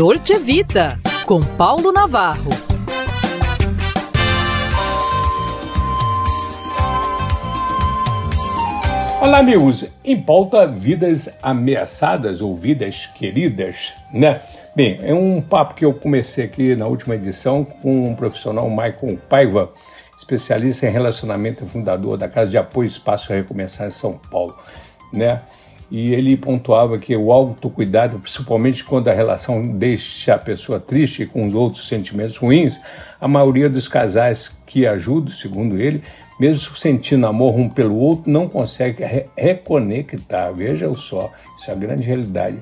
Dolce 0.00 0.38
Vita, 0.38 0.98
com 1.26 1.42
Paulo 1.42 1.92
Navarro. 1.92 2.48
Olá, 9.20 9.40
amigos. 9.40 9.84
Em 10.02 10.18
pauta, 10.18 10.66
vidas 10.66 11.28
ameaçadas 11.42 12.40
ou 12.40 12.56
vidas 12.56 13.08
queridas, 13.08 13.92
né? 14.10 14.40
Bem, 14.74 14.98
é 15.02 15.12
um 15.12 15.42
papo 15.42 15.74
que 15.74 15.84
eu 15.84 15.92
comecei 15.92 16.46
aqui 16.46 16.74
na 16.74 16.86
última 16.86 17.14
edição 17.14 17.62
com 17.62 18.10
o 18.10 18.16
profissional 18.16 18.70
Michael 18.70 19.18
Paiva, 19.28 19.70
especialista 20.16 20.86
em 20.86 20.90
relacionamento 20.90 21.62
e 21.62 21.68
fundador 21.68 22.16
da 22.16 22.26
Casa 22.26 22.50
de 22.50 22.56
Apoio 22.56 22.88
Espaço 22.88 23.30
Recomeçar 23.30 23.86
em 23.86 23.90
São 23.90 24.14
Paulo, 24.30 24.56
né? 25.12 25.42
E 25.90 26.14
ele 26.14 26.36
pontuava 26.36 26.98
que 26.98 27.16
o 27.16 27.32
autocuidado, 27.32 28.18
principalmente 28.20 28.84
quando 28.84 29.08
a 29.08 29.12
relação 29.12 29.66
deixa 29.66 30.34
a 30.34 30.38
pessoa 30.38 30.78
triste 30.78 31.26
com 31.26 31.46
os 31.46 31.54
outros 31.54 31.88
sentimentos 31.88 32.36
ruins, 32.36 32.80
a 33.20 33.26
maioria 33.26 33.68
dos 33.68 33.88
casais 33.88 34.56
que 34.66 34.86
ajudam, 34.86 35.28
segundo 35.28 35.80
ele, 35.80 36.02
mesmo 36.38 36.74
sentindo 36.76 37.26
amor 37.26 37.56
um 37.56 37.68
pelo 37.68 37.96
outro, 37.96 38.30
não 38.30 38.48
consegue 38.48 39.02
re 39.02 39.26
reconectar. 39.36 40.54
Veja 40.54 40.92
só, 40.94 41.30
isso 41.58 41.70
é 41.70 41.74
a 41.74 41.76
grande 41.76 42.02
realidade. 42.02 42.58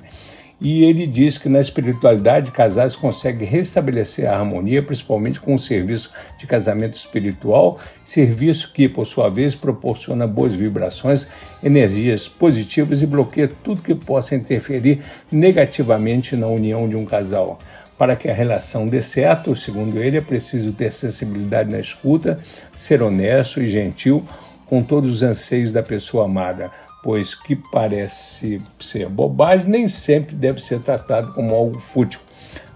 E 0.60 0.82
ele 0.82 1.06
diz 1.06 1.38
que 1.38 1.48
na 1.48 1.60
espiritualidade, 1.60 2.50
casais 2.50 2.96
conseguem 2.96 3.46
restabelecer 3.46 4.28
a 4.28 4.36
harmonia, 4.36 4.82
principalmente 4.82 5.40
com 5.40 5.54
o 5.54 5.58
serviço 5.58 6.10
de 6.36 6.48
casamento 6.48 6.94
espiritual, 6.94 7.78
serviço 8.02 8.72
que, 8.72 8.88
por 8.88 9.06
sua 9.06 9.28
vez, 9.28 9.54
proporciona 9.54 10.26
boas 10.26 10.54
vibrações, 10.54 11.28
energias 11.62 12.26
positivas 12.26 13.02
e 13.02 13.06
bloqueia 13.06 13.48
tudo 13.62 13.82
que 13.82 13.94
possa 13.94 14.34
interferir 14.34 15.00
negativamente 15.30 16.34
na 16.34 16.48
união 16.48 16.88
de 16.88 16.96
um 16.96 17.04
casal. 17.04 17.58
Para 17.96 18.16
que 18.16 18.28
a 18.28 18.34
relação 18.34 18.86
dê 18.86 19.02
certo, 19.02 19.54
segundo 19.54 20.02
ele, 20.02 20.18
é 20.18 20.20
preciso 20.20 20.72
ter 20.72 20.92
sensibilidade 20.92 21.70
na 21.70 21.78
escuta, 21.78 22.38
ser 22.76 23.00
honesto 23.02 23.60
e 23.60 23.66
gentil 23.66 24.24
com 24.68 24.82
todos 24.82 25.10
os 25.10 25.22
anseios 25.22 25.72
da 25.72 25.82
pessoa 25.82 26.26
amada, 26.26 26.70
pois 27.02 27.34
que 27.34 27.56
parece 27.56 28.60
ser 28.78 29.08
bobagem 29.08 29.68
nem 29.68 29.88
sempre 29.88 30.34
deve 30.34 30.62
ser 30.62 30.80
tratado 30.80 31.32
como 31.32 31.54
algo 31.54 31.78
fútil. 31.78 32.20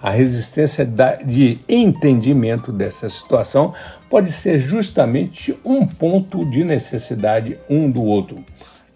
A 0.03 0.11
resistência 0.11 0.85
de 1.25 1.61
entendimento 1.69 2.73
dessa 2.73 3.09
situação 3.09 3.73
pode 4.11 4.33
ser 4.33 4.59
justamente 4.59 5.57
um 5.65 5.87
ponto 5.87 6.45
de 6.51 6.65
necessidade 6.65 7.59
um 7.71 7.89
do 7.91 8.03
outro. 8.03 8.45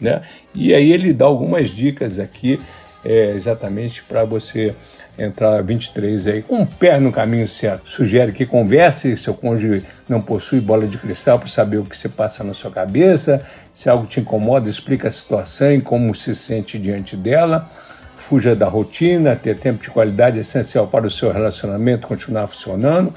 Né? 0.00 0.22
E 0.54 0.74
aí 0.74 0.92
ele 0.92 1.12
dá 1.12 1.24
algumas 1.24 1.70
dicas 1.70 2.18
aqui 2.18 2.58
é, 3.06 3.30
exatamente 3.30 4.02
para 4.02 4.24
você 4.24 4.74
entrar 5.16 5.62
23 5.62 6.26
aí 6.26 6.42
com 6.42 6.62
o 6.62 6.66
pé 6.66 6.98
no 6.98 7.12
caminho 7.12 7.46
certo. 7.46 7.88
Sugere 7.88 8.32
que 8.32 8.44
converse, 8.44 9.16
seu 9.16 9.32
cônjuge 9.32 9.84
não 10.08 10.20
possui 10.20 10.60
bola 10.60 10.86
de 10.86 10.98
cristal 10.98 11.38
para 11.38 11.48
saber 11.48 11.78
o 11.78 11.84
que 11.84 11.96
se 11.96 12.08
passa 12.08 12.42
na 12.42 12.52
sua 12.52 12.70
cabeça, 12.70 13.40
se 13.72 13.88
algo 13.88 14.06
te 14.06 14.20
incomoda, 14.20 14.68
explica 14.68 15.08
a 15.08 15.12
situação 15.12 15.72
e 15.72 15.80
como 15.80 16.14
se 16.14 16.34
sente 16.34 16.78
diante 16.78 17.16
dela. 17.16 17.70
Fuja 18.16 18.56
da 18.56 18.66
rotina, 18.66 19.36
ter 19.36 19.56
tempo 19.56 19.82
de 19.82 19.90
qualidade 19.90 20.38
é 20.38 20.40
essencial 20.40 20.88
para 20.88 21.06
o 21.06 21.10
seu 21.10 21.30
relacionamento 21.30 22.08
continuar 22.08 22.48
funcionando. 22.48 23.14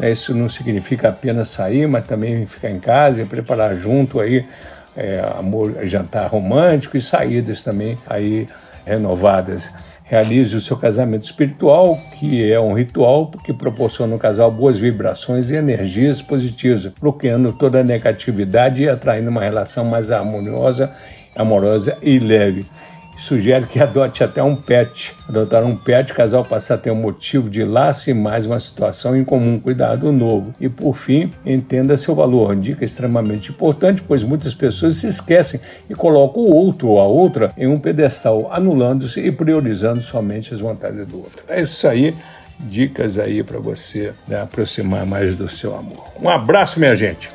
Isso 0.00 0.34
não 0.34 0.48
significa 0.48 1.08
apenas 1.08 1.48
sair, 1.48 1.86
mas 1.86 2.06
também 2.06 2.46
ficar 2.46 2.70
em 2.70 2.78
casa 2.78 3.22
e 3.22 3.24
preparar 3.24 3.76
junto 3.76 4.20
aí 4.20 4.46
é, 4.98 5.20
amor, 5.38 5.86
jantar 5.86 6.28
romântico 6.28 6.96
e 6.96 7.00
saídas 7.00 7.62
também 7.62 7.96
aí 8.04 8.48
renovadas. 8.84 9.70
Realize 10.02 10.56
o 10.56 10.60
seu 10.60 10.76
casamento 10.76 11.22
espiritual, 11.22 11.96
que 12.18 12.50
é 12.50 12.58
um 12.58 12.72
ritual 12.72 13.30
que 13.44 13.52
proporciona 13.52 14.14
ao 14.14 14.18
casal 14.18 14.50
boas 14.50 14.78
vibrações 14.78 15.50
e 15.50 15.54
energias 15.54 16.20
positivas, 16.20 16.86
bloqueando 17.00 17.52
toda 17.52 17.80
a 17.80 17.84
negatividade 17.84 18.82
e 18.82 18.88
atraindo 18.88 19.30
uma 19.30 19.42
relação 19.42 19.84
mais 19.84 20.10
harmoniosa, 20.10 20.90
amorosa 21.36 21.96
e 22.02 22.18
leve 22.18 22.66
sugere 23.18 23.66
que 23.66 23.80
adote 23.80 24.22
até 24.22 24.42
um 24.42 24.54
pet. 24.54 25.14
Adotar 25.28 25.64
um 25.64 25.76
pet, 25.76 26.14
casal 26.14 26.44
passa 26.44 26.74
a 26.74 26.78
ter 26.78 26.90
um 26.90 26.94
motivo 26.94 27.50
de 27.50 27.64
laço 27.64 28.08
e 28.08 28.14
mais 28.14 28.46
uma 28.46 28.60
situação 28.60 29.16
em 29.16 29.24
comum, 29.24 29.58
cuidado 29.58 30.10
novo. 30.12 30.54
E 30.60 30.68
por 30.68 30.94
fim, 30.94 31.30
entenda 31.44 31.96
seu 31.96 32.14
valor. 32.14 32.54
Dica 32.56 32.84
extremamente 32.84 33.50
importante, 33.50 34.02
pois 34.06 34.22
muitas 34.22 34.54
pessoas 34.54 34.96
se 34.96 35.08
esquecem 35.08 35.60
e 35.90 35.94
colocam 35.94 36.42
o 36.42 36.54
outro 36.54 36.88
ou 36.88 37.00
a 37.00 37.06
outra 37.06 37.52
em 37.56 37.66
um 37.66 37.78
pedestal, 37.78 38.48
anulando-se 38.52 39.20
e 39.20 39.32
priorizando 39.32 40.00
somente 40.00 40.54
as 40.54 40.60
vontades 40.60 41.06
do 41.06 41.18
outro. 41.18 41.42
É 41.48 41.60
isso 41.60 41.86
aí. 41.86 42.14
Dicas 42.60 43.20
aí 43.20 43.44
para 43.44 43.60
você 43.60 44.12
né, 44.26 44.40
aproximar 44.40 45.06
mais 45.06 45.34
do 45.36 45.46
seu 45.46 45.76
amor. 45.76 46.12
Um 46.20 46.28
abraço, 46.28 46.80
minha 46.80 46.94
gente. 46.94 47.30